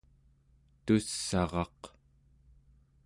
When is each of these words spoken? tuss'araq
tuss'araq 0.85 1.81